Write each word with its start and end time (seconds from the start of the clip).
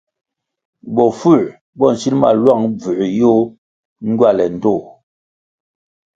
Bofuer 0.95 1.45
bo 1.77 1.85
nsil 1.93 2.15
ma 2.21 2.29
luang 2.41 2.63
bvųer 2.79 2.99
yoh 3.19 3.41
ngywale 4.07 4.45
ndtoh. 4.55 4.83